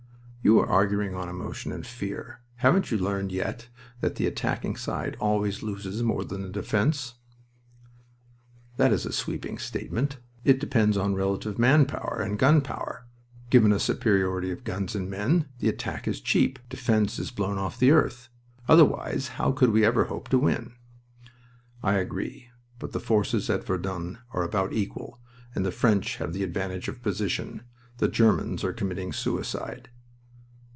"You 0.43 0.57
are 0.59 0.65
arguing 0.67 1.13
on 1.13 1.29
emotion 1.29 1.71
and 1.71 1.85
fear. 1.85 2.41
Haven't 2.55 2.89
you 2.89 2.97
learned 2.97 3.31
yet 3.31 3.67
that 3.99 4.15
the 4.15 4.25
attacking 4.25 4.75
side 4.75 5.15
always 5.19 5.61
loses 5.61 6.01
more 6.01 6.23
than 6.23 6.41
the 6.41 6.49
defense?" 6.49 7.13
"That 8.77 8.91
is 8.91 9.05
a 9.05 9.11
sweeping 9.11 9.59
statement. 9.59 10.17
It 10.43 10.59
depends 10.59 10.97
on 10.97 11.13
relative 11.13 11.59
man 11.59 11.85
power 11.85 12.19
and 12.23 12.39
gun 12.39 12.61
power. 12.61 13.05
Given 13.51 13.71
a 13.71 13.77
superiority 13.77 14.49
of 14.49 14.63
guns 14.63 14.95
and 14.95 15.11
men, 15.11 15.47
and 15.59 15.69
attack 15.69 16.07
is 16.07 16.19
cheap. 16.19 16.57
Defense 16.69 17.19
is 17.19 17.29
blown 17.29 17.59
off 17.59 17.77
the 17.77 17.91
earth. 17.91 18.29
Otherwise 18.67 19.27
how 19.37 19.51
could 19.51 19.69
we 19.69 19.85
ever 19.85 20.05
hope 20.05 20.27
to 20.29 20.39
win?" 20.39 20.73
"I 21.83 21.97
agree. 21.99 22.47
But 22.79 22.93
the 22.93 22.99
forces 22.99 23.47
at 23.51 23.63
Verdun 23.63 24.17
are 24.31 24.41
about 24.41 24.73
equal, 24.73 25.19
and 25.53 25.63
the 25.63 25.71
French 25.71 26.15
have 26.15 26.33
the 26.33 26.41
advantage 26.43 26.87
of 26.87 27.03
position. 27.03 27.61
The 27.99 28.07
Germans 28.07 28.63
are 28.63 28.73
committing 28.73 29.13
suicide." 29.13 29.89